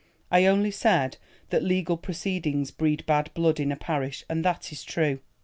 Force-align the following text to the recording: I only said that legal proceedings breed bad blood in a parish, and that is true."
I 0.31 0.47
only 0.47 0.71
said 0.71 1.17
that 1.51 1.61
legal 1.63 1.95
proceedings 1.95 2.71
breed 2.71 3.05
bad 3.05 3.31
blood 3.35 3.59
in 3.59 3.71
a 3.71 3.75
parish, 3.75 4.25
and 4.27 4.43
that 4.43 4.71
is 4.71 4.83
true." 4.83 5.19